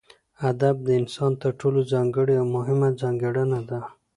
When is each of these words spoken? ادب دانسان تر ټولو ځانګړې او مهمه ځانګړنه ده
ادب 0.49 0.75
دانسان 0.87 1.31
تر 1.43 1.51
ټولو 1.59 1.79
ځانګړې 1.91 2.35
او 2.41 2.45
مهمه 2.55 2.89
ځانګړنه 3.01 3.59
ده 3.69 3.79